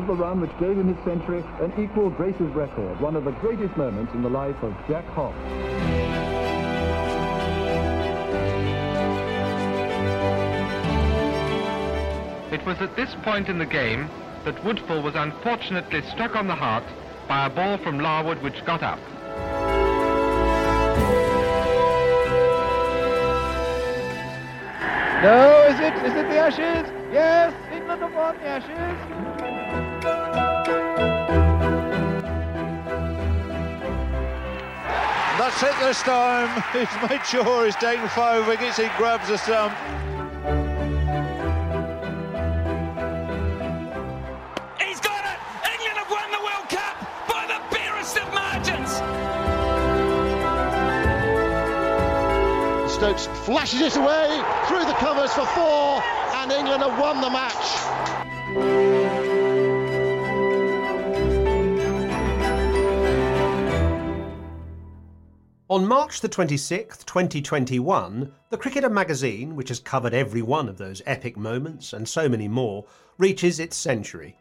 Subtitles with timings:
[0.00, 3.24] That was the run which gave him his century and equalled Grace's record, one of
[3.24, 5.36] the greatest moments in the life of Jack Hobbs.
[12.50, 14.08] It was at this point in the game
[14.46, 16.84] that Woodfull was unfortunately struck on the heart
[17.28, 18.98] by a ball from Larwood which got up.
[25.22, 25.92] No, is it?
[26.06, 26.90] Is it the Ashes?
[27.12, 29.39] Yes, England have won the Ashes.
[35.40, 36.62] That's it this time.
[36.70, 38.76] He's made sure he's taken five wickets.
[38.76, 39.72] He grabs the stump.
[44.78, 45.38] He's got it!
[45.72, 46.94] England have won the World Cup
[47.26, 48.90] by the barest of margins!
[52.92, 56.02] Stokes flashes it away through the covers for four,
[56.34, 58.99] and England have won the match.
[65.70, 71.00] On March the 26th, 2021, the Cricketer magazine, which has covered every one of those
[71.06, 72.84] epic moments and so many more,
[73.18, 74.36] reaches its century.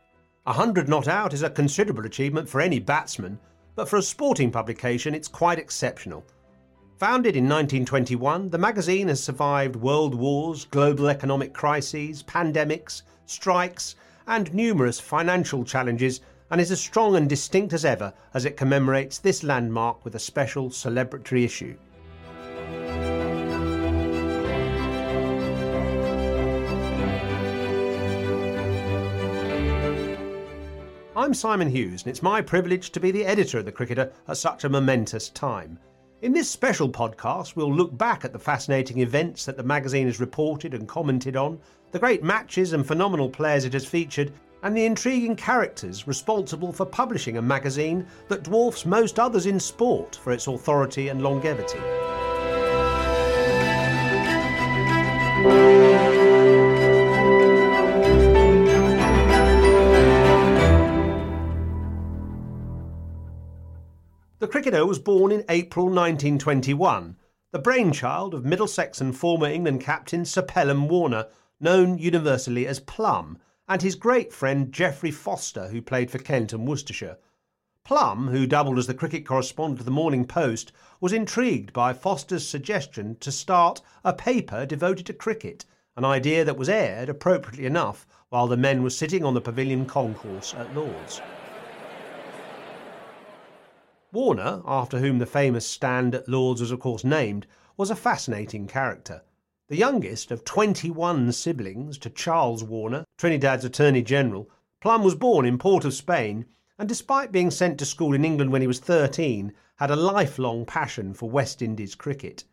[0.48, 3.38] A hundred not out is a considerable achievement for any batsman,
[3.76, 6.26] but for a sporting publication it's quite exceptional.
[6.98, 13.94] Founded in 1921, the magazine has survived world wars, global economic crises, pandemics, strikes,
[14.26, 16.22] and numerous financial challenges
[16.52, 20.20] and is as strong and distinct as ever as it commemorates this landmark with a
[20.20, 21.76] special celebratory issue.
[31.16, 34.38] I'm Simon Hughes, and it's my privilege to be the editor of The Cricketer at
[34.38, 35.78] such a momentous time.
[36.22, 40.20] In this special podcast, we'll look back at the fascinating events that the magazine has
[40.20, 41.60] reported and commented on,
[41.92, 44.32] the great matches and phenomenal players it has featured,
[44.64, 50.20] and the intriguing characters responsible for publishing a magazine that dwarfs most others in sport
[50.22, 51.80] for its authority and longevity.
[64.40, 67.18] The cricketer was born in April 1921,
[67.52, 71.28] the brainchild of Middlesex and former England captain Sir Pelham Warner,
[71.60, 73.38] known universally as Plum,
[73.70, 77.18] and his great friend Geoffrey Foster, who played for Kent and Worcestershire.
[77.86, 82.48] Plum, who doubled as the cricket correspondent of the Morning Post, was intrigued by Foster's
[82.48, 85.66] suggestion to start a paper devoted to cricket,
[85.96, 89.86] an idea that was aired, appropriately enough, while the men were sitting on the pavilion
[89.86, 91.22] concourse at Lord's.
[94.12, 97.46] Warner, after whom the famous stand at Lord's was of course named,
[97.78, 99.22] was a fascinating character.
[99.70, 104.50] The youngest of 21 siblings to Charles Warner, Trinidad's Attorney General,
[104.82, 106.48] Plum was born in Port of Spain
[106.80, 110.66] and despite being sent to school in England when he was 13, had a lifelong
[110.66, 112.46] passion for West Indies cricket.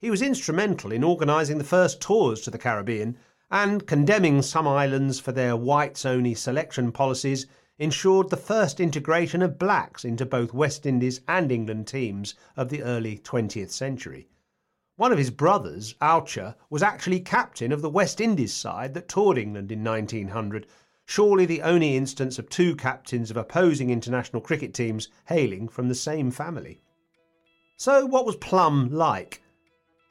[0.00, 3.18] He was instrumental in organising the first tours to the Caribbean
[3.50, 7.46] and, condemning some islands for their whites only selection policies,
[7.78, 12.82] ensured the first integration of blacks into both West Indies and England teams of the
[12.82, 14.28] early 20th century.
[14.96, 19.38] One of his brothers, Aucher, was actually captain of the West Indies side that toured
[19.38, 20.68] England in 1900,
[21.04, 25.96] surely the only instance of two captains of opposing international cricket teams hailing from the
[25.96, 26.80] same family.
[27.76, 29.42] So, what was Plum like?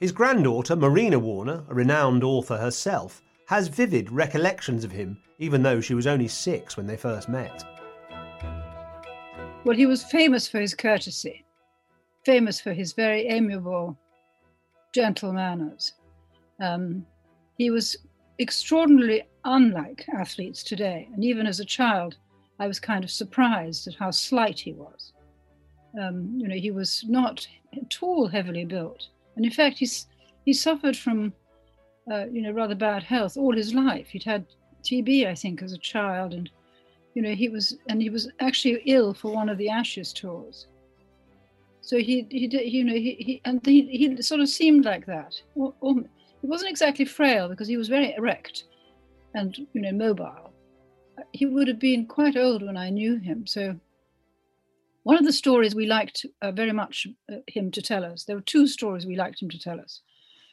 [0.02, 5.80] His granddaughter, Marina Warner, a renowned author herself, has vivid recollections of him, even though
[5.80, 7.64] she was only six when they first met.
[9.64, 11.46] Well, he was famous for his courtesy,
[12.26, 13.98] famous for his very amiable,
[14.94, 15.94] gentle manners.
[16.62, 17.06] Um,
[17.58, 17.98] he was
[18.40, 21.10] extraordinarily unlike athletes today.
[21.14, 22.18] And even as a child,
[22.60, 25.14] I was kind of surprised at how slight he was.
[26.00, 29.08] Um, you know, he was not at all heavily built.
[29.36, 30.08] And in fact, he's,
[30.46, 31.34] he suffered from,
[32.12, 34.10] uh, you know, rather bad health all his life.
[34.10, 34.46] He'd had
[34.84, 36.50] TB, I think, as a child, and
[37.14, 40.68] you know, he was, and he was actually ill for one of the Ashes tours.
[41.84, 45.34] So he, he you know, he, he and he, he sort of seemed like that.
[45.54, 48.64] He wasn't exactly frail because he was very erect
[49.36, 50.54] and, you know, mobile.
[51.34, 53.46] He would have been quite old when I knew him.
[53.46, 53.80] So
[55.04, 58.38] one of the stories we liked uh, very much uh, him to tell us, there
[58.38, 60.02] were two stories we liked him to tell us.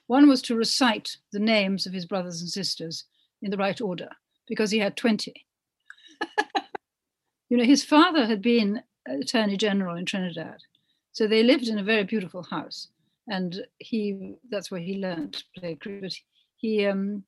[0.09, 3.05] One was to recite the names of his brothers and sisters
[3.41, 4.09] in the right order
[4.49, 5.47] because he had 20.
[7.49, 10.59] you know, his father had been Attorney General in Trinidad.
[11.13, 12.89] So they lived in a very beautiful house.
[13.29, 16.15] And he that's where he learned to play cricket.
[16.57, 17.25] He um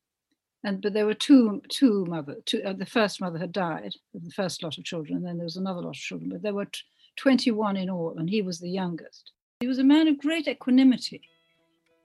[0.63, 4.31] and but there were two two mother two uh, the first mother had died the
[4.31, 6.65] first lot of children, and then there was another lot of children, but there were
[6.65, 6.81] t-
[7.17, 9.31] 21 in all, and he was the youngest.
[9.59, 11.21] He was a man of great equanimity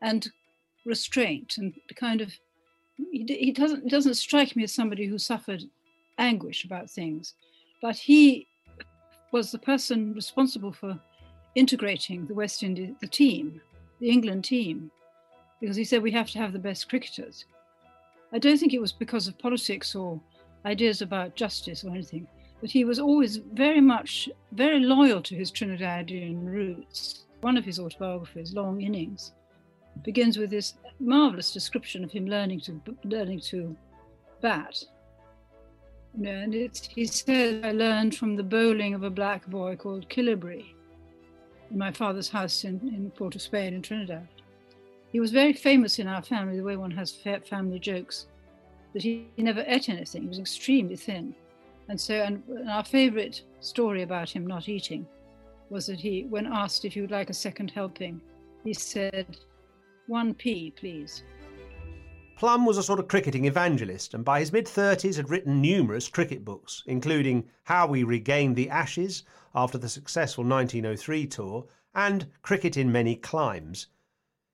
[0.02, 0.28] and
[0.84, 2.32] restraint and kind of
[2.96, 5.62] he, he doesn't he doesn't strike me as somebody who suffered
[6.18, 7.34] anguish about things,
[7.80, 8.46] but he
[9.32, 10.98] was the person responsible for
[11.54, 13.60] integrating the West Indies, the team,
[14.00, 14.90] the England team,
[15.60, 17.44] because he said we have to have the best cricketers.
[18.32, 20.20] I don't think it was because of politics or
[20.64, 22.26] ideas about justice or anything,
[22.60, 27.24] but he was always very much very loyal to his Trinidadian roots.
[27.40, 29.32] One of his autobiographies, Long Innings,
[30.04, 33.76] begins with this marvelous description of him learning to learning to
[34.40, 34.82] bat.
[36.16, 39.76] You know, and it's, he said, I learned from the bowling of a black boy
[39.76, 40.74] called Killibree
[41.70, 44.28] in my father's house in, in Port of Spain in Trinidad.
[45.10, 48.26] He was very famous in our family, the way one has family jokes,
[48.92, 50.22] that he, he never ate anything.
[50.22, 51.34] He was extremely thin.
[51.88, 55.06] And so, and, and our favorite story about him not eating
[55.70, 58.20] was that he, when asked if he would like a second helping,
[58.64, 59.38] he said,
[60.06, 61.22] one pea, please.
[62.36, 66.08] Plum was a sort of cricketing evangelist, and by his mid 30s had written numerous
[66.08, 69.24] cricket books, including How We Regained the Ashes
[69.58, 73.88] after the successful 1903 tour and Cricket in Many Climes.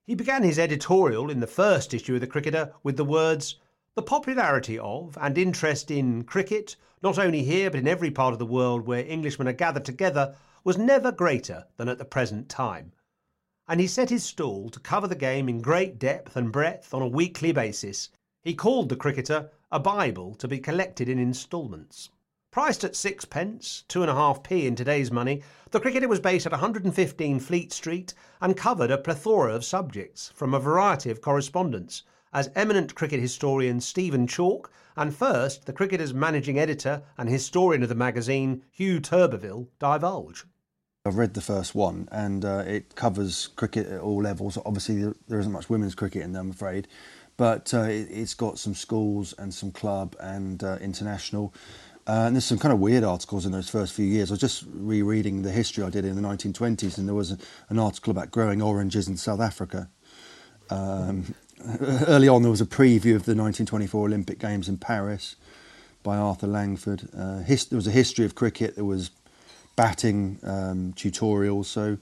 [0.06, 3.61] He began his editorial in the first issue of the Cricketer with the words,
[3.95, 8.39] The popularity of and interest in cricket, not only here but in every part of
[8.39, 12.93] the world where Englishmen are gathered together, was never greater than at the present time
[13.67, 17.01] and he set his stall to cover the game in great depth and breadth on
[17.01, 18.11] a weekly basis.
[18.43, 22.11] He called the cricketer a Bible to be collected in instalments.
[22.55, 25.43] Priced at sixpence, two and a half p in today's money,
[25.73, 30.55] the cricketer was based at 115 Fleet Street and covered a plethora of subjects from
[30.55, 36.56] a variety of correspondents, as eminent cricket historian Stephen Chalke and first the cricketer's managing
[36.56, 40.45] editor and historian of the magazine Hugh Turberville divulge.
[41.05, 44.59] I've read the first one, and uh, it covers cricket at all levels.
[44.65, 46.87] Obviously, there isn't much women's cricket in there, I'm afraid,
[47.37, 51.53] but uh, it, has got some schools and some club and uh, international.
[52.06, 54.31] Uh, and there's some kind of weird articles in those first few years.
[54.31, 57.39] I was just rereading the history I did in the 1920s, and there was a,
[57.71, 59.89] an article about growing oranges in South Africa.
[60.69, 61.35] Um,
[62.06, 65.37] early on, there was a preview of the 1924 Olympic Games in Paris
[66.03, 67.09] by Arthur Langford.
[67.17, 68.75] Uh, his, there was a history of cricket.
[68.75, 69.11] There was
[69.75, 71.67] batting um, tutorials.
[71.67, 71.97] So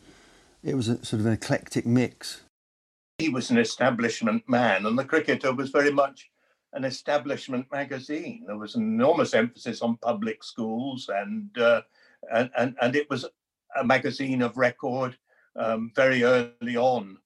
[0.64, 2.42] it was a sort of an eclectic mix.
[3.18, 6.31] He was an establishment man, and the Cricketer was very much
[6.72, 8.44] an establishment magazine.
[8.46, 11.82] There was an enormous emphasis on public schools, and uh,
[12.32, 13.26] and, and and it was
[13.76, 15.16] a magazine of record
[15.56, 17.18] um, very early on.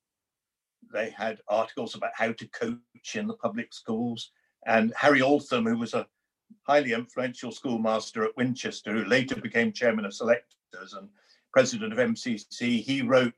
[0.92, 4.30] They had articles about how to coach in the public schools,
[4.66, 6.06] and Harry Altham, who was a
[6.62, 11.09] highly influential schoolmaster at Winchester, who later became chairman of selectors and
[11.52, 13.32] president of MCC, he wrote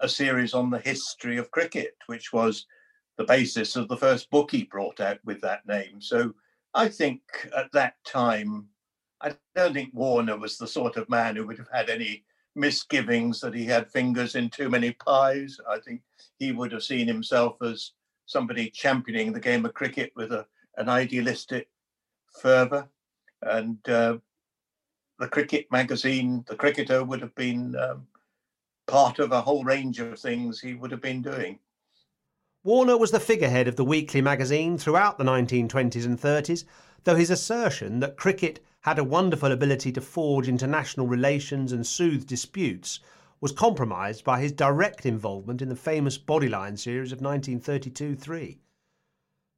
[0.00, 2.66] a series on the history of cricket, which was
[3.16, 6.00] the basis of the first book he brought out with that name.
[6.00, 6.34] So
[6.74, 7.20] I think
[7.56, 8.66] at that time,
[9.20, 13.40] I don't think Warner was the sort of man who would have had any misgivings
[13.40, 15.58] that he had fingers in too many pies.
[15.68, 16.02] I think
[16.38, 17.92] he would have seen himself as
[18.26, 20.46] somebody championing the game of cricket with a,
[20.76, 21.68] an idealistic
[22.40, 22.88] fervour,
[23.42, 24.18] and uh,
[25.18, 28.06] the cricket magazine, the cricketer, would have been um,
[28.86, 31.58] part of a whole range of things he would have been doing.
[32.66, 36.64] Warner was the figurehead of the weekly magazine throughout the 1920s and 30s,
[37.04, 42.26] though his assertion that cricket had a wonderful ability to forge international relations and soothe
[42.26, 42.98] disputes
[43.40, 48.58] was compromised by his direct involvement in the famous Bodyline series of 1932 3.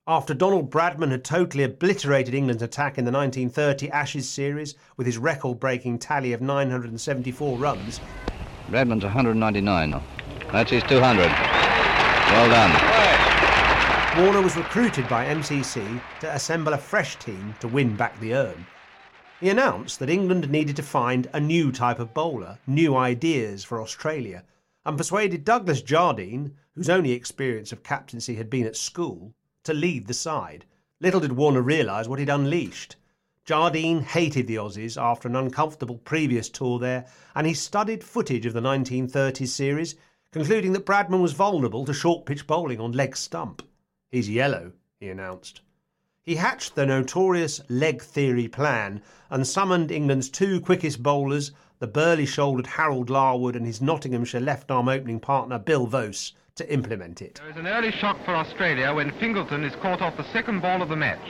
[0.07, 5.17] After Donald Bradman had totally obliterated England's attack in the 1930 Ashes series with his
[5.17, 8.01] record breaking tally of 974 runs.
[8.69, 9.99] Bradman's 199.
[10.53, 11.58] That's his 200.
[12.31, 14.23] Well done.
[14.23, 18.67] Warner was recruited by MCC to assemble a fresh team to win back the urn.
[19.41, 23.81] he announced that England needed to find a new type of bowler, new ideas for
[23.81, 24.45] Australia,
[24.85, 29.33] and persuaded Douglas Jardine, whose only experience of captaincy had been at school,
[29.65, 30.67] to lead the side.
[31.01, 32.97] Little did Warner realise what he'd unleashed.
[33.45, 38.53] Jardine hated the Aussies after an uncomfortable previous tour there, and he studied footage of
[38.53, 39.95] the 1930s series,
[40.33, 43.63] concluding that Bradman was vulnerable to short pitch bowling on leg stump.
[44.11, 45.63] He's yellow, he announced.
[46.23, 52.27] He hatched the notorious leg theory plan and summoned England's two quickest bowlers, the burly
[52.27, 57.37] shouldered Harold Larwood and his Nottinghamshire left arm opening partner Bill Voce, to implement it.
[57.37, 60.83] There is an early shock for Australia when Fingleton is caught off the second ball
[60.83, 61.21] of the match.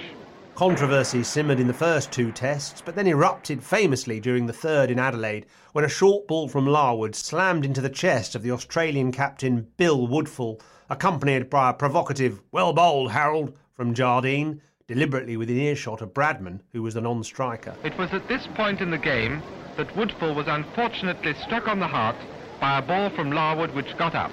[0.58, 4.98] Controversy simmered in the first two tests, but then erupted famously during the third in
[4.98, 9.68] Adelaide when a short ball from Larwood slammed into the chest of the Australian captain
[9.76, 10.60] Bill Woodfull,
[10.90, 16.82] accompanied by a provocative, Well bowled, Harold, from Jardine, deliberately within earshot of Bradman, who
[16.82, 17.76] was the non striker.
[17.84, 19.40] It was at this point in the game
[19.76, 22.16] that Woodfull was unfortunately struck on the heart
[22.60, 24.32] by a ball from Larwood which got up.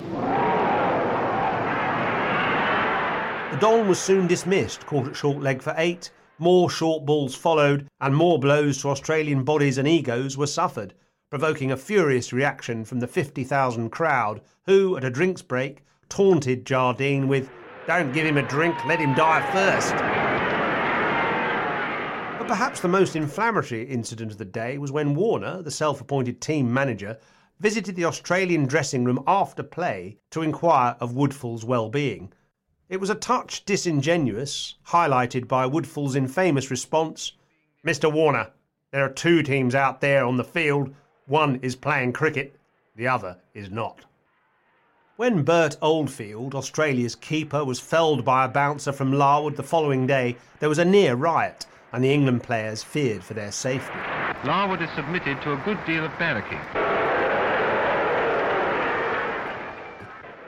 [3.52, 6.10] The Don was soon dismissed, caught at short leg for eight.
[6.38, 10.94] More short balls followed, and more blows to Australian bodies and egos were suffered,
[11.30, 17.30] provoking a furious reaction from the 50,000 crowd, who, at a drinks break, taunted Jardine
[17.30, 17.50] with,
[17.88, 19.94] Don't give him a drink, let him die first.
[22.38, 26.42] But perhaps the most inflammatory incident of the day was when Warner, the self appointed
[26.42, 27.18] team manager,
[27.62, 32.34] visited the Australian dressing room after play to inquire of Woodfull's well being.
[32.88, 37.32] It was a touch disingenuous, highlighted by Woodfull's infamous response
[37.86, 38.12] Mr.
[38.12, 38.52] Warner,
[38.92, 40.94] there are two teams out there on the field.
[41.28, 42.56] One is playing cricket,
[42.96, 44.06] the other is not.
[45.18, 50.36] When Bert Oldfield, Australia's keeper, was felled by a bouncer from Larwood the following day,
[50.60, 54.00] there was a near riot, and the England players feared for their safety.
[54.44, 56.85] Larwood is submitted to a good deal of barracking.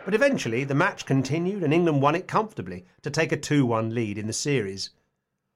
[0.08, 3.94] But eventually, the match continued and England won it comfortably to take a 2 1
[3.94, 4.92] lead in the series.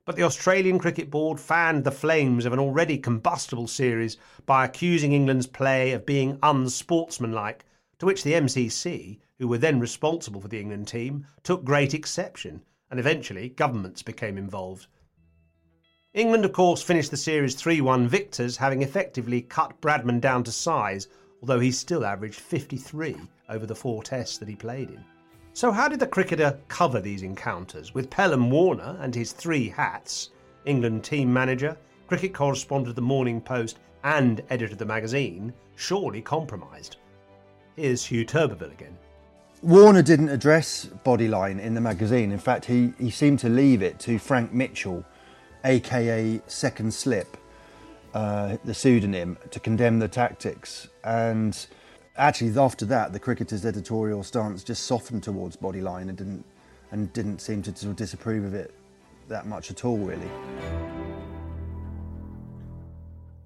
[0.04, 5.14] But the Australian Cricket Board fanned the flames of an already combustible series by accusing
[5.14, 7.64] England's play of being unsportsmanlike,
[8.00, 12.62] to which the MCC, who were then responsible for the England team, took great exception,
[12.90, 14.88] and eventually governments became involved.
[16.14, 20.52] England, of course, finished the series 3 1 victors, having effectively cut Bradman down to
[20.52, 21.08] size,
[21.42, 23.16] although he still averaged 53
[23.52, 25.04] over the four tests that he played in.
[25.54, 30.30] So, how did the cricketer cover these encounters with Pelham Warner and his three hats
[30.66, 31.78] England team manager,
[32.08, 36.98] cricket correspondent of the Morning Post, and editor of the magazine surely compromised?
[37.76, 38.98] Here's Hugh Turberville again.
[39.62, 42.32] Warner didn't address Bodyline in the magazine.
[42.32, 45.06] In fact, he, he seemed to leave it to Frank Mitchell,
[45.66, 47.38] aka Second Slip,
[48.14, 50.88] uh, the pseudonym, to condemn the tactics.
[51.04, 51.68] And
[52.18, 56.46] actually, after that, the cricketer's editorial stance just softened towards Bodyline and didn't
[56.92, 58.74] and didn't seem to sort of disapprove of it
[59.30, 60.30] that much at all, really.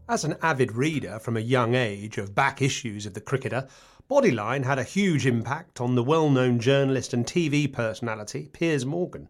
[0.10, 3.68] As an avid reader from a young age of back issues of the cricketer,
[4.10, 9.30] Bodyline had a huge impact on the well known journalist and TV personality Piers Morgan.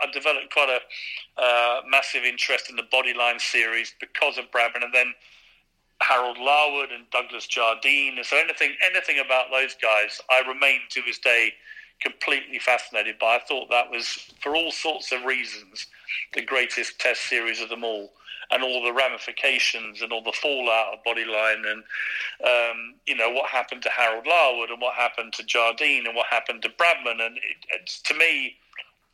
[0.00, 4.94] I developed quite a uh, massive interest in the Bodyline series because of Bradman, and
[4.94, 5.12] then
[6.00, 8.18] Harold Larwood and Douglas Jardine.
[8.22, 11.54] So anything anything about those guys, I remain to this day
[12.00, 13.36] completely fascinated by.
[13.36, 14.06] I thought that was,
[14.40, 15.86] for all sorts of reasons,
[16.34, 18.12] the greatest Test series of them all,
[18.50, 21.82] and all the ramifications and all the fallout of Bodyline, and
[22.44, 26.26] um, you know what happened to Harold Larwood and what happened to Jardine and what
[26.30, 28.56] happened to Bradman, and it, to me.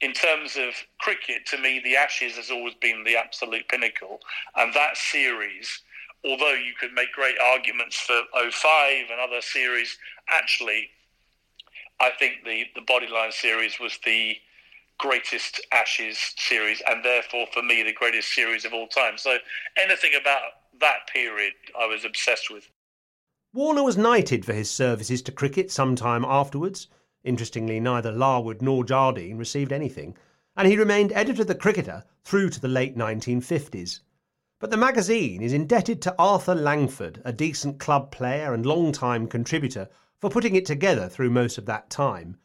[0.00, 4.18] In terms of cricket, to me, the Ashes has always been the absolute pinnacle.
[4.54, 5.80] And that series,
[6.24, 10.88] although you could make great arguments for 05 and other series, actually,
[12.00, 14.36] I think the, the Bodyline series was the
[14.98, 19.18] greatest Ashes series, and therefore, for me, the greatest series of all time.
[19.18, 19.36] So,
[19.76, 20.42] anything about
[20.80, 22.68] that period, I was obsessed with.
[23.52, 26.88] Warner was knighted for his services to cricket some time afterwards.
[27.22, 30.16] Interestingly, neither Larwood nor Jardine received anything,
[30.56, 34.00] and he remained editor of the Cricketer through to the late 1950s.
[34.64, 39.90] But the magazine is indebted to Arthur Langford, a decent club player and long-time contributor,
[40.22, 42.38] for putting it together through most of that time.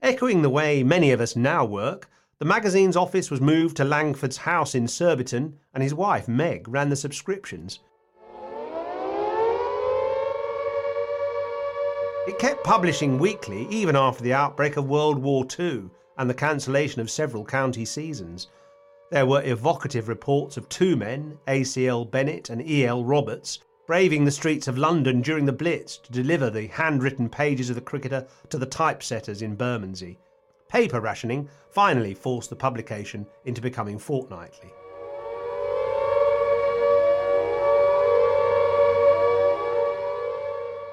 [0.00, 4.38] Echoing the way many of us now work, the magazine's office was moved to Langford's
[4.38, 7.80] house in Surbiton, and his wife, Meg, ran the subscriptions.
[12.26, 17.02] It kept publishing weekly even after the outbreak of World War II and the cancellation
[17.02, 18.48] of several county seasons.
[19.08, 22.06] There were evocative reports of two men, A.C.L.
[22.06, 23.04] Bennett and E.L.
[23.04, 27.76] Roberts, braving the streets of London during the Blitz to deliver the handwritten pages of
[27.76, 30.18] the cricketer to the typesetters in Bermondsey.
[30.68, 34.72] Paper rationing finally forced the publication into becoming fortnightly.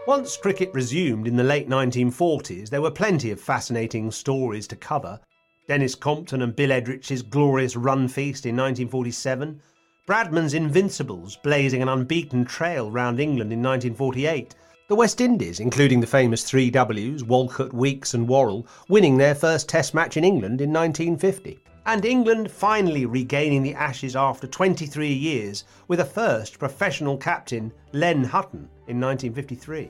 [0.05, 5.19] Once cricket resumed in the late 1940s, there were plenty of fascinating stories to cover.
[5.65, 9.61] Denis Compton and Bill Edrich's glorious run feast in 1947,
[10.05, 14.55] Bradman's Invincibles blazing an unbeaten trail round England in 1948,
[14.89, 19.69] the West Indies, including the famous three Ws, Walcott, Weekes, and Worrell, winning their first
[19.69, 21.57] Test match in England in 1950.
[21.85, 28.25] And England finally regaining the Ashes after 23 years with a first professional captain, Len
[28.25, 29.89] Hutton, in 1953.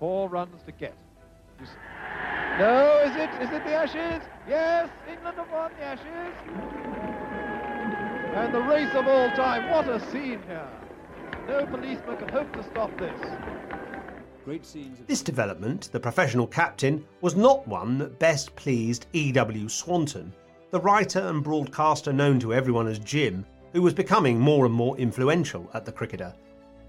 [0.00, 0.96] Four runs to get.
[2.58, 3.30] No, is it?
[3.42, 4.22] Is it the Ashes?
[4.48, 6.34] Yes, England have won the Ashes.
[8.36, 9.68] And the race of all time.
[9.70, 10.68] What a scene here.
[11.48, 13.20] No policeman can hope to stop this.
[14.44, 15.00] Great scenes.
[15.08, 19.68] This development, the professional captain, was not one that best pleased E.W.
[19.68, 20.32] Swanton,
[20.70, 24.96] the writer and broadcaster known to everyone as Jim, who was becoming more and more
[24.96, 26.32] influential at the cricketer,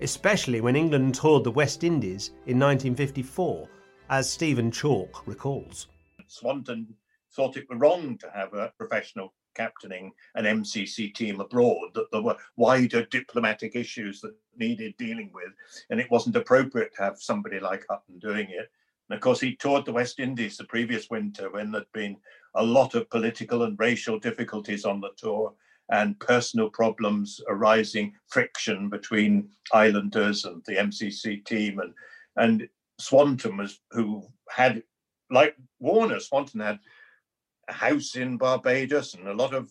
[0.02, 3.68] especially when England toured the West Indies in 1954
[4.10, 5.88] as Stephen Chalke recalls.
[6.28, 6.88] Swanton
[7.34, 12.22] thought it were wrong to have a professional captaining an MCC team abroad, that there
[12.22, 15.52] were wider diplomatic issues that needed dealing with,
[15.90, 18.70] and it wasn't appropriate to have somebody like Hutton doing it.
[19.10, 22.18] And of course, he toured the West Indies the previous winter when there'd been
[22.56, 25.54] a lot of political and racial difficulties on the tour
[25.90, 31.80] and personal problems arising, friction between islanders and the MCC team.
[31.80, 31.94] And,
[32.38, 32.68] and
[33.00, 34.84] Swanton was who had,
[35.30, 36.80] like Warner, Swanton had
[37.68, 39.70] a house in Barbados and a lot of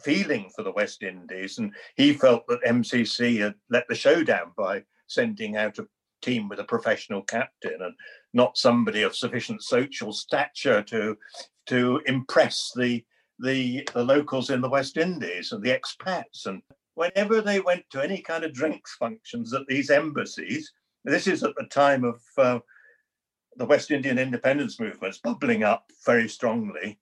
[0.00, 1.58] feeling for the West Indies.
[1.58, 5.86] And he felt that MCC had let the show down by sending out a
[6.22, 7.94] team with a professional captain and
[8.34, 11.16] not somebody of sufficient social stature to
[11.66, 13.04] to impress the
[13.40, 16.46] the, the locals in the West Indies and the expats.
[16.46, 16.62] And
[16.94, 20.70] whenever they went to any kind of drinks functions at these embassies,
[21.04, 22.60] this is at the time of uh,
[23.56, 26.98] the West Indian independence movements bubbling up very strongly.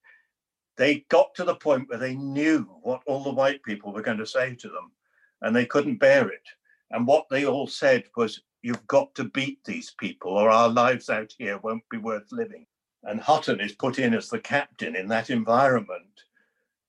[0.77, 4.19] They got to the point where they knew what all the white people were going
[4.19, 4.93] to say to them,
[5.43, 6.47] and they couldn't bear it.
[6.91, 11.09] And what they all said was, You've got to beat these people, or our lives
[11.09, 12.67] out here won't be worth living.
[13.05, 16.25] And Hutton is put in as the captain in that environment.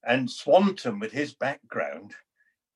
[0.04, 2.16] And Swanton, with his background,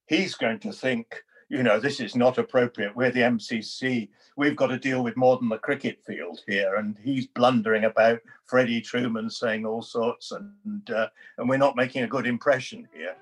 [0.05, 2.95] he's going to think, you know, this is not appropriate.
[2.95, 4.09] We're the MCC.
[4.35, 6.75] We've got to deal with more than the cricket field here.
[6.75, 12.03] And he's blundering about Freddie Trueman saying all sorts, and uh, and we're not making
[12.03, 13.15] a good impression here.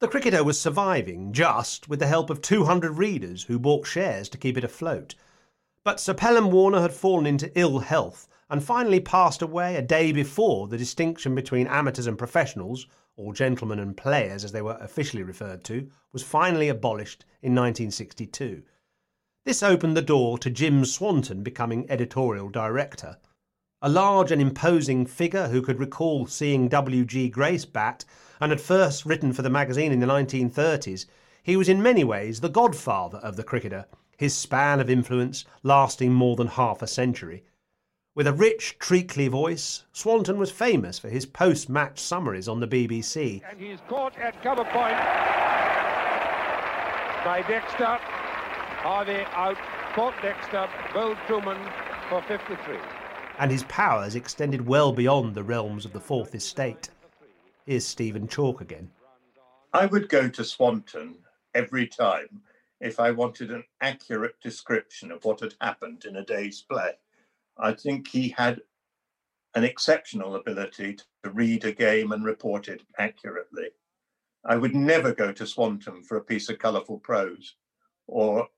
[0.00, 4.38] The cricketer was surviving just with the help of 200 readers who bought shares to
[4.38, 5.14] keep it afloat.
[5.82, 10.12] But Sir Pelham Warner had fallen into ill health and finally passed away a day
[10.12, 15.22] before the distinction between amateurs and professionals, or gentlemen and players as they were officially
[15.22, 18.62] referred to, was finally abolished in 1962.
[19.46, 23.16] This opened the door to Jim Swanton becoming editorial director.
[23.80, 27.30] A large and imposing figure who could recall seeing W.G.
[27.30, 28.04] Grace bat
[28.38, 31.06] and had first written for the magazine in the 1930s,
[31.42, 33.86] he was in many ways the godfather of the cricketer
[34.20, 37.42] his span of influence lasting more than half a century.
[38.14, 42.68] With a rich, treacly voice, Swanton was famous for his post match summaries on the
[42.68, 43.40] BBC.
[43.50, 44.98] And he's caught at cover point
[47.24, 47.96] by Dexter.
[48.82, 49.56] Harvey out,
[49.94, 51.72] caught Dexter, Bill Trueman
[52.10, 52.76] for 53.
[53.38, 56.90] And his powers extended well beyond the realms of the Fourth Estate.
[57.64, 58.90] Here's Stephen Chalke again.
[59.72, 61.14] I would go to Swanton
[61.54, 62.42] every time
[62.80, 66.92] if I wanted an accurate description of what had happened in a day's play.
[67.58, 68.60] I think he had
[69.54, 73.68] an exceptional ability to read a game and report it accurately.
[74.44, 77.56] I would never go to Swanton for a piece of colourful prose
[78.06, 78.48] or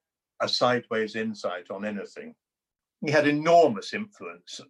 [0.40, 2.34] a sideways insight on anything.
[3.00, 4.60] He had enormous influence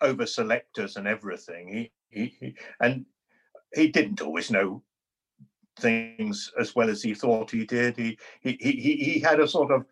[0.00, 1.68] over selectors and everything.
[1.68, 3.06] He, he, he and
[3.74, 4.82] he didn't always know
[5.78, 7.96] things as well as he thought he did.
[7.96, 9.84] He he he he had a sort of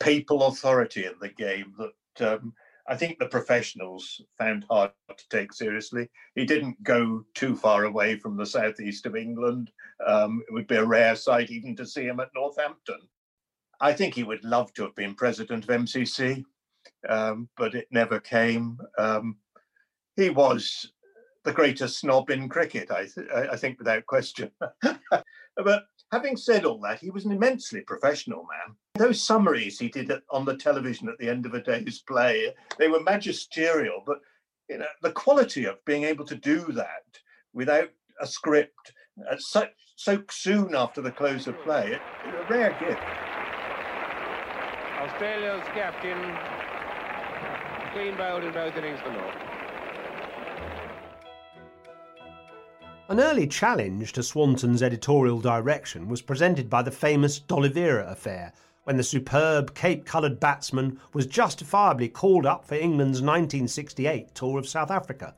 [0.00, 2.54] papal authority in the game that um,
[2.88, 6.08] I think the professionals found hard to take seriously.
[6.34, 9.70] He didn't go too far away from the southeast of England.
[10.04, 12.98] Um, it would be a rare sight even to see him at Northampton.
[13.80, 16.44] I think he would love to have been president of MCC,
[17.08, 18.78] um, but it never came.
[18.98, 19.36] Um,
[20.16, 20.92] he was
[21.44, 24.50] the greatest snob in cricket, I, th- I think, without question.
[24.80, 28.76] but having said all that, he was an immensely professional man.
[28.94, 32.88] Those summaries he did on the television at the end of a day's play, they
[32.88, 34.18] were magisterial, but
[34.68, 37.02] you know, the quality of being able to do that
[37.52, 42.72] without a script uh, at such so soon after the close of play, a rare
[42.72, 43.02] gift.
[45.00, 46.36] Australia's captain
[47.92, 49.51] clean bowled in both innings for North.
[53.12, 58.96] An early challenge to Swanton's editorial direction was presented by the famous D'Oliveira affair, when
[58.96, 64.90] the superb Cape coloured batsman was justifiably called up for England's 1968 tour of South
[64.90, 65.34] Africa.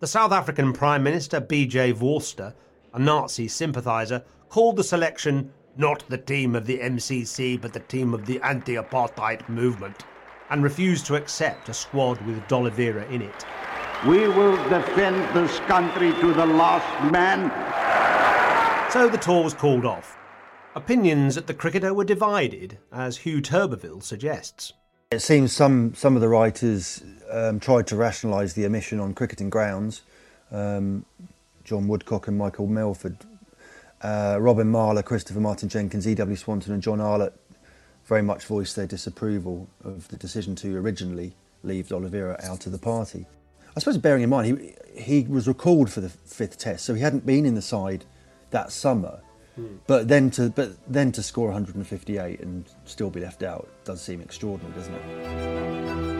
[0.00, 1.92] The South African Prime Minister B.J.
[1.92, 2.54] Vorster,
[2.94, 8.14] a Nazi sympathiser, called the selection not the team of the MCC but the team
[8.14, 10.04] of the anti apartheid movement,
[10.48, 13.44] and refused to accept a squad with D'Oliveira in it.
[14.06, 17.50] We will defend this country to the last man.
[18.90, 20.18] So the tour was called off.
[20.74, 24.74] Opinions at the cricketer were divided, as Hugh Turberville suggests.
[25.10, 29.48] It seems some, some of the writers um, tried to rationalise the omission on cricketing
[29.48, 30.02] grounds.
[30.52, 31.06] Um,
[31.64, 33.16] John Woodcock and Michael Melford,
[34.02, 36.36] uh, Robin Marlar, Christopher Martin Jenkins, E.W.
[36.36, 37.32] Swanton, and John Arlott
[38.04, 42.78] very much voiced their disapproval of the decision to originally leave D'Oliveira out of the
[42.78, 43.24] party.
[43.76, 47.00] I suppose bearing in mind he he was recalled for the fifth test, so he
[47.00, 48.04] hadn't been in the side
[48.50, 49.20] that summer.
[49.56, 49.76] Hmm.
[49.86, 54.20] But then to but then to score 158 and still be left out does seem
[54.20, 56.13] extraordinary, doesn't it?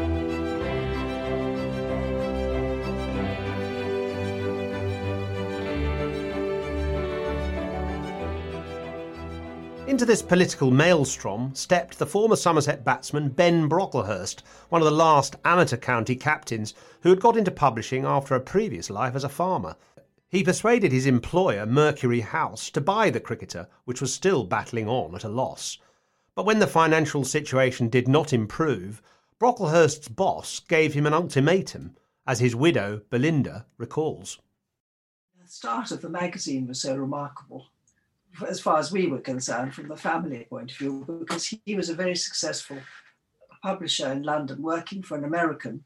[9.95, 15.37] Into this political maelstrom stepped the former Somerset batsman Ben Brocklehurst, one of the last
[15.45, 19.77] amateur county captains who had got into publishing after a previous life as a farmer.
[20.29, 25.15] He persuaded his employer, Mercury House, to buy the cricketer, which was still battling on
[25.15, 25.79] at a loss.
[26.35, 29.01] But when the financial situation did not improve,
[29.39, 31.95] Brocklehurst's boss gave him an ultimatum,
[32.27, 34.41] as his widow, Belinda, recalls.
[35.41, 37.69] The start of the magazine was so remarkable
[38.49, 41.89] as far as we were concerned, from the family point of view, because he was
[41.89, 42.79] a very successful
[43.63, 45.85] publisher in London working for an American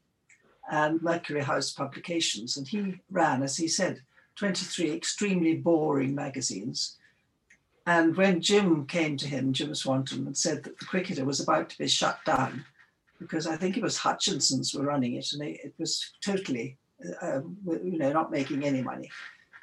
[0.71, 2.57] and Mercury House Publications.
[2.57, 4.01] And he ran, as he said,
[4.35, 6.97] 23 extremely boring magazines.
[7.85, 11.69] And when Jim came to him, Jim Swanton, and said that the cricketer was about
[11.69, 12.65] to be shut down,
[13.19, 16.77] because I think it was Hutchinson's were running it, and it was totally,
[17.21, 19.09] uh, you know, not making any money.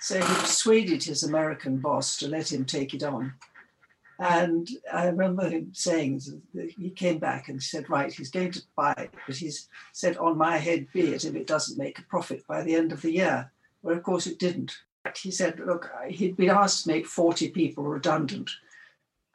[0.01, 3.35] So he persuaded his American boss to let him take it on.
[4.19, 6.23] And I remember him saying
[6.79, 10.39] he came back and said, Right, he's going to buy it, but he's said, On
[10.39, 13.13] my head be it if it doesn't make a profit by the end of the
[13.13, 13.53] year.
[13.83, 14.75] Well, of course, it didn't.
[15.21, 18.51] He said, Look, he'd been asked to make 40 people redundant.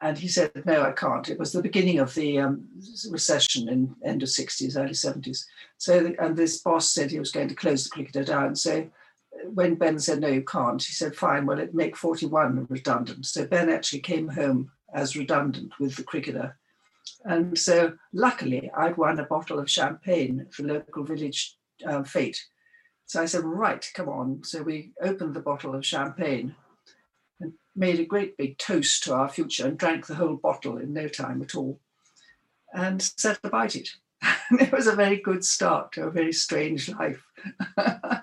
[0.00, 1.28] And he said, No, I can't.
[1.28, 2.66] It was the beginning of the um,
[3.08, 5.44] recession in end of 60s, early 70s.
[5.78, 8.56] So, and this boss said he was going to close the cricketer down.
[8.56, 8.90] So
[9.52, 13.26] when Ben said, no, you can't, he said, fine, well, it make 41 redundant.
[13.26, 16.56] So Ben actually came home as redundant with the cricketer.
[17.24, 22.44] And so luckily, I'd won a bottle of champagne for local village uh, fete.
[23.06, 24.44] So I said, right, come on.
[24.44, 26.54] So we opened the bottle of champagne
[27.40, 30.92] and made a great big toast to our future and drank the whole bottle in
[30.92, 31.80] no time at all
[32.72, 33.88] and set about it.
[34.52, 37.22] it was a very good start to a very strange life.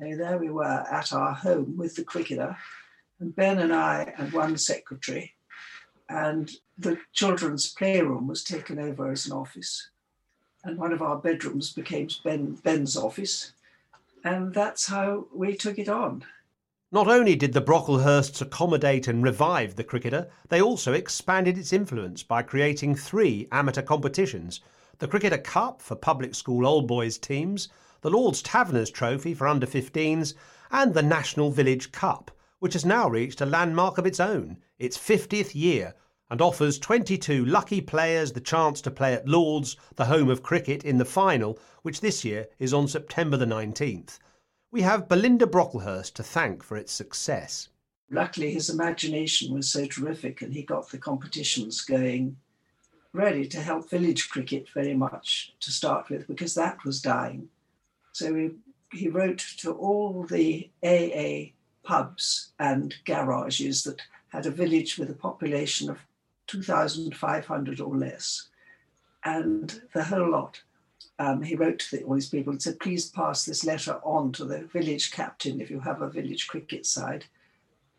[0.00, 2.56] there we were at our home with the cricketer,
[3.20, 5.34] and Ben and I and one secretary,
[6.08, 9.90] and the children's playroom was taken over as an office.
[10.64, 13.52] And one of our bedrooms became ben, Ben's office.
[14.24, 16.24] And that's how we took it on.
[16.90, 22.22] Not only did the Brocklehursts accommodate and revive the cricketer, they also expanded its influence
[22.22, 24.60] by creating three amateur competitions
[24.98, 27.68] the Cricketer Cup for public school old boys teams,
[28.00, 30.34] the Lord's Taverners Trophy for under 15s,
[30.70, 34.96] and the National Village Cup, which has now reached a landmark of its own, its
[34.96, 35.94] 50th year,
[36.30, 40.84] and offers 22 lucky players the chance to play at Lord's, the home of cricket,
[40.84, 44.18] in the final, which this year is on September the 19th.
[44.70, 47.68] We have Belinda Brocklehurst to thank for its success.
[48.10, 52.36] Luckily, his imagination was so terrific and he got the competitions going
[53.12, 57.48] ready to help village cricket very much to start with because that was dying.
[58.18, 58.50] So he,
[58.92, 61.52] he wrote to all the AA
[61.84, 66.00] pubs and garages that had a village with a population of
[66.48, 68.48] 2,500 or less.
[69.24, 70.60] And the whole lot.
[71.20, 74.32] Um, he wrote to the, all these people and said, please pass this letter on
[74.32, 77.24] to the village captain if you have a village cricket side,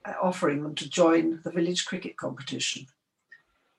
[0.05, 2.87] uh, offering them to join the village cricket competition.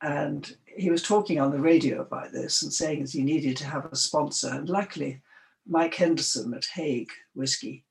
[0.03, 3.67] And he was talking on the radio about this and saying that he needed to
[3.67, 4.49] have a sponsor.
[4.49, 5.21] And luckily,
[5.67, 7.85] Mike Henderson at Haig Whiskey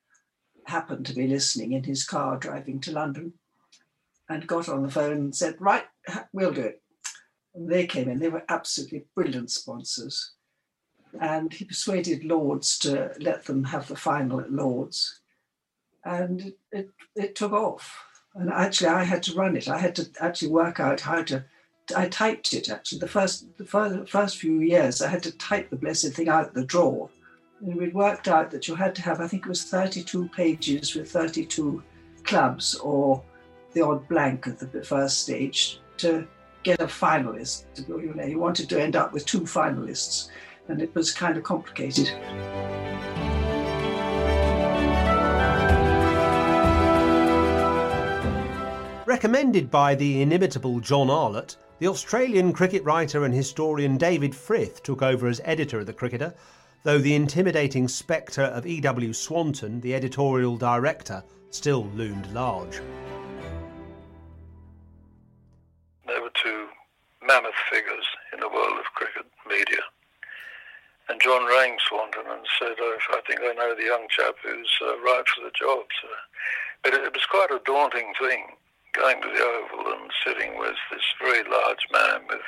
[0.66, 3.34] happened to be listening in his car driving to London
[4.30, 5.86] and got on the phone and said, Right,
[6.34, 6.82] we'll do it.
[7.56, 10.32] And they came in, they were absolutely brilliant sponsors.
[11.20, 15.22] And he persuaded Lords to let them have the final at Lords.
[16.06, 18.06] And it, it took off.
[18.36, 19.68] And actually, I had to run it.
[19.68, 21.44] I had to actually work out how to.
[21.96, 23.00] I typed it actually.
[23.00, 26.64] The first, the first, few years, I had to type the blessed thing out the
[26.64, 27.10] drawer.
[27.62, 30.96] And we worked out that you had to have, I think it was 32 pages
[30.96, 31.84] with 32
[32.24, 33.22] clubs or
[33.74, 36.26] the odd blank at the first stage to
[36.64, 37.66] get a finalist.
[37.88, 40.30] You know, you wanted to end up with two finalists,
[40.70, 42.10] and it was kind of complicated.
[49.06, 55.02] Recommended by the inimitable John Arlott, the Australian cricket writer and historian David Frith took
[55.02, 56.34] over as editor of the Cricketer,
[56.84, 59.14] though the intimidating spectre of E.W.
[59.14, 62.80] Swanton, the editorial director, still loomed large.
[66.08, 66.68] They were two
[67.26, 69.84] mammoth figures in the world of cricket media.
[71.10, 74.70] And John rang Swanton and said, oh, I think I know the young chap who's
[74.82, 75.86] uh, right for the job.
[76.84, 78.46] But it, it was quite a daunting thing
[78.94, 82.46] going to the Oval and sitting with this very large man with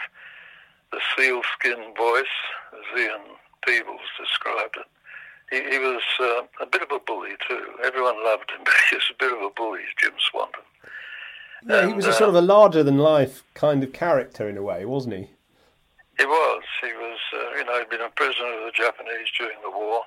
[0.92, 2.38] the sealskin voice,
[2.74, 4.88] as Ian Peebles described it.
[5.52, 7.66] He, he was uh, a bit of a bully too.
[7.84, 10.64] Everyone loved him, but he was a bit of a bully, Jim Swanton.
[11.68, 14.64] Yeah, he was a sort of a larger than life kind of character in a
[14.64, 15.30] way, wasn't he?
[16.18, 16.64] He was.
[16.82, 20.02] He was, uh, you know, he'd been a prisoner of the Japanese during the war.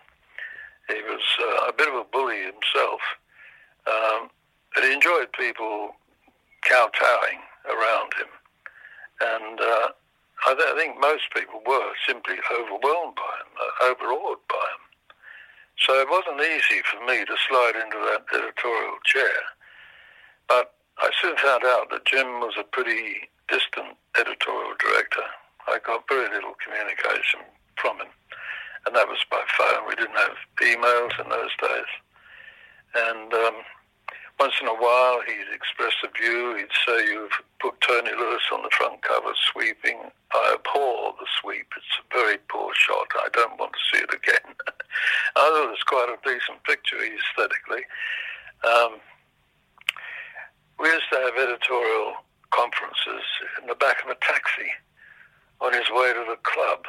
[0.88, 3.00] He was uh, a bit of a bully himself.
[3.86, 4.30] Um,
[4.74, 5.94] but he enjoyed people
[6.68, 8.30] kowtowing around him.
[9.20, 9.88] And uh,
[10.46, 14.84] I, th- I, think most people were simply overwhelmed by him, uh, overawed by him.
[15.80, 19.40] So it wasn't easy for me to slide into that editorial chair.
[20.48, 25.26] But I soon found out that Jim was a pretty distant editorial director.
[25.66, 27.40] I got very little communication
[27.80, 28.12] from him,
[28.86, 29.88] and that was by phone.
[29.88, 31.92] We didn't have emails in those days.
[32.94, 33.56] And um,
[34.38, 36.56] once in a while, he'd express a view.
[36.56, 40.10] He'd say, You've put Tony Lewis on the front cover sweeping.
[40.32, 41.66] I abhor the sweep.
[41.76, 43.08] It's a very poor shot.
[43.16, 44.54] I don't want to see it again.
[45.36, 47.84] I thought it was quite a decent picture aesthetically.
[48.66, 49.00] Um,
[50.80, 52.14] we used to have editorial
[52.50, 53.24] conferences
[53.60, 54.70] in the back of a taxi
[55.60, 56.84] on his way to the club.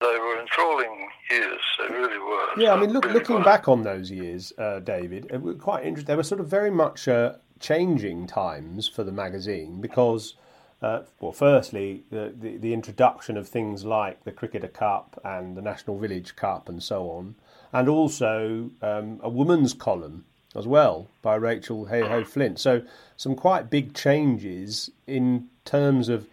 [0.00, 1.60] They were enthralling years.
[1.78, 2.48] They really were.
[2.56, 3.44] Yeah, I mean, look, really looking were.
[3.44, 6.06] back on those years, uh, David, it was quite interesting.
[6.06, 10.34] They were sort of very much uh, changing times for the magazine because,
[10.80, 15.62] uh, well, firstly, the, the, the introduction of things like the Cricketer Cup and the
[15.62, 17.34] National Village Cup and so on,
[17.72, 20.24] and also um, a woman's column
[20.56, 22.58] as well by Rachel Heyhoe Flint.
[22.58, 22.82] So
[23.16, 26.26] some quite big changes in terms of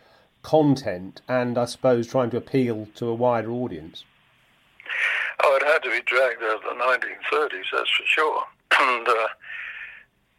[0.48, 4.06] content and I suppose trying to appeal to a wider audience.
[5.44, 8.44] Oh, it had to be dragged out of the 1930s, that's for sure.
[8.80, 9.28] and uh,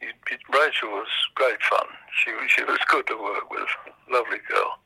[0.01, 1.85] it, it, Rachel was great fun.
[2.25, 3.69] She, she was good to work with,
[4.11, 4.79] lovely girl.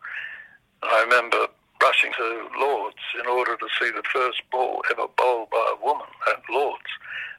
[0.82, 1.46] I remember
[1.80, 6.10] rushing to Lords in order to see the first ball ever bowled by a woman
[6.34, 6.90] at Lords.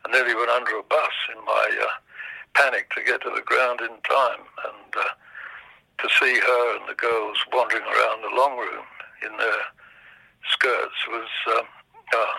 [0.06, 1.92] I nearly went under a bus in my uh,
[2.54, 5.10] panic to get to the ground in time and uh,
[6.00, 8.86] to see her and the girls wandering around the long room
[9.26, 9.62] in their
[10.52, 11.66] skirts was um,
[12.16, 12.36] uh,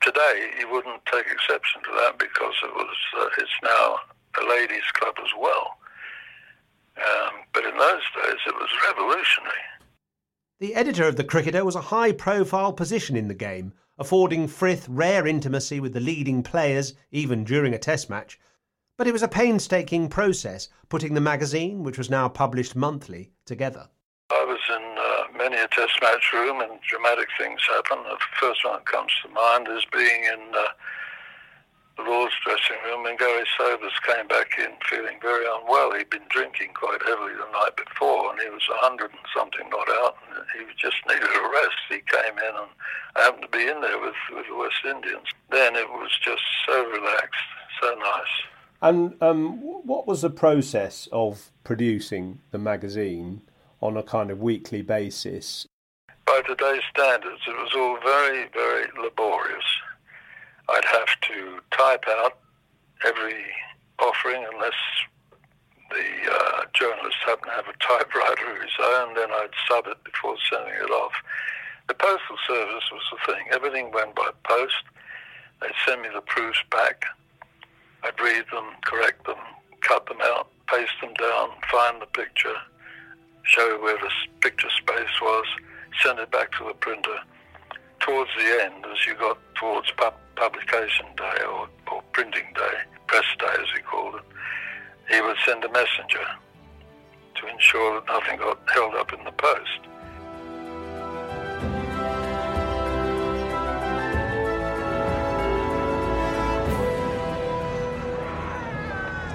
[0.00, 3.98] today you wouldn't take exception to that because it was uh, it's now
[4.40, 5.76] a ladies club as well
[6.96, 9.66] um, but in those days it was revolutionary
[10.60, 14.86] the editor of the cricketer was a high profile position in the game affording Frith
[14.88, 18.40] rare intimacy with the leading players even during a test match.
[19.02, 23.90] But it was a painstaking process putting the magazine, which was now published monthly, together.
[24.30, 27.98] I was in uh, many a test match room and dramatic things happen.
[28.06, 30.70] The first one that comes to mind is being in uh,
[31.98, 35.98] the Lord's dressing room, and Gary Sobers came back in feeling very unwell.
[35.98, 39.90] He'd been drinking quite heavily the night before, and he was hundred and something not
[39.98, 41.90] out, and he just needed a rest.
[41.90, 42.70] He came in, and
[43.18, 45.26] I happened to be in there with, with the West Indians.
[45.50, 47.50] Then it was just so relaxed,
[47.82, 48.51] so nice.
[48.82, 53.42] And um, what was the process of producing the magazine?
[53.82, 55.66] on a kind of weekly basis.
[56.24, 59.64] By today's standards, it was all very, very laborious.
[60.68, 62.38] I'd have to type out
[63.04, 63.44] every
[63.98, 64.78] offering unless
[65.90, 70.02] the uh, journalist happened to have a typewriter of his own, then I'd sub it
[70.04, 71.12] before sending it off.
[71.88, 73.44] The postal service was the thing.
[73.52, 74.84] Everything went by post.
[75.60, 77.04] They'd send me the proofs back.
[78.04, 79.38] I'd read them, correct them,
[79.80, 82.56] cut them out, paste them down, find the picture,
[83.44, 84.10] show where the
[84.40, 85.46] picture space was,
[86.02, 87.18] send it back to the printer.
[88.00, 93.24] Towards the end, as you got towards pub- publication day or, or printing day, press
[93.38, 94.22] day as he called it,
[95.08, 96.26] he would send a messenger
[97.36, 99.91] to ensure that nothing got held up in the post.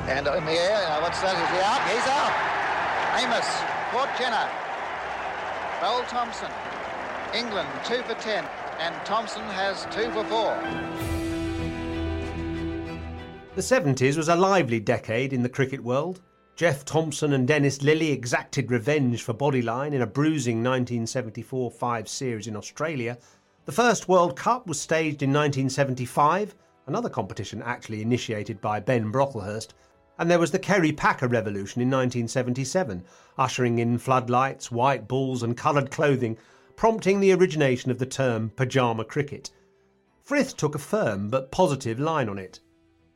[0.07, 1.35] And in the air, what's that?
[1.35, 1.83] Is he out?
[1.91, 2.31] He's out.
[3.19, 3.49] Amiss,
[3.91, 4.47] Port Jenner,
[5.81, 6.49] Noel Thomson.
[7.35, 8.45] England, two for ten.
[8.79, 10.55] And Thomson has two for four.
[13.55, 16.21] The 70s was a lively decade in the cricket world.
[16.55, 22.47] Jeff Thomson and Dennis Lillee exacted revenge for Bodyline in a bruising 1974 5 series
[22.47, 23.17] in Australia.
[23.65, 26.55] The first World Cup was staged in 1975,
[26.87, 29.73] another competition actually initiated by Ben Brocklehurst,
[30.17, 33.03] and there was the Kerry Packer Revolution in 1977,
[33.37, 36.37] ushering in floodlights, white balls, and coloured clothing,
[36.75, 39.51] prompting the origination of the term pyjama cricket.
[40.23, 42.59] Frith took a firm but positive line on it.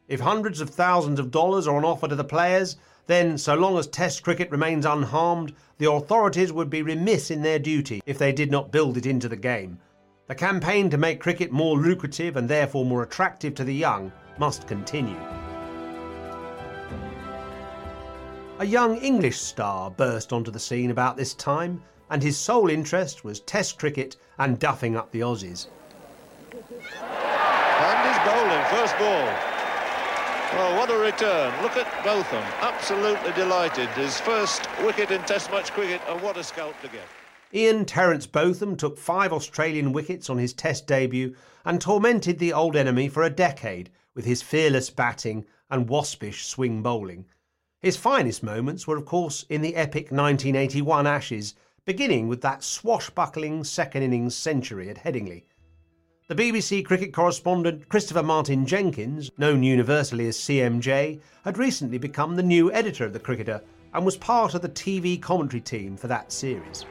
[0.08, 3.78] If hundreds of thousands of dollars are on offer to the players, then, so long
[3.78, 8.32] as Test cricket remains unharmed, the authorities would be remiss in their duty if they
[8.32, 9.80] did not build it into the game.
[10.28, 14.68] The campaign to make cricket more lucrative and therefore more attractive to the young must
[14.68, 15.18] continue.
[18.62, 23.24] A young English star burst onto the scene about this time, and his sole interest
[23.24, 25.66] was Test cricket and duffing up the Aussies.
[26.44, 26.60] And
[28.06, 29.26] he's bowling, first ball.
[30.54, 31.60] Well, what a return.
[31.64, 32.44] Look at Botham.
[32.62, 33.90] Absolutely delighted.
[33.96, 37.08] His first wicket in Test match cricket, and what a scalp to get.
[37.56, 42.76] Ian Terence Botham took five Australian wickets on his Test debut and tormented the old
[42.76, 47.26] enemy for a decade with his fearless batting and waspish swing bowling.
[47.82, 53.64] His finest moments were, of course, in the epic 1981 Ashes, beginning with that swashbuckling
[53.64, 55.46] second innings century at Headingley.
[56.28, 62.44] The BBC cricket correspondent Christopher Martin Jenkins, known universally as CMJ, had recently become the
[62.44, 63.64] new editor of The Cricketer
[63.96, 66.86] and was part of the TV commentary team for that series.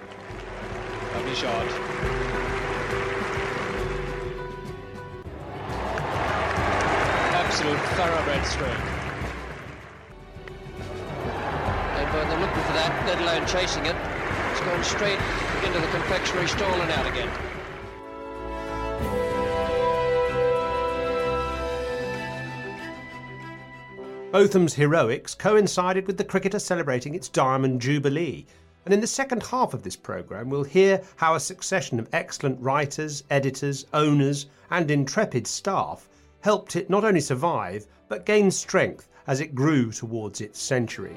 [1.14, 1.66] Lovely shot.
[7.32, 8.89] Absolute thoroughbred stroke.
[12.74, 13.96] That, let alone chasing it.
[14.52, 15.20] It's gone straight
[15.66, 17.30] into the confectionery stall and out again.
[24.32, 28.46] Botham's heroics coincided with the cricketer celebrating its Diamond Jubilee,
[28.84, 32.60] and in the second half of this programme we'll hear how a succession of excellent
[32.60, 36.08] writers, editors, owners, and intrepid staff
[36.42, 41.16] helped it not only survive, but gain strength as it grew towards its century.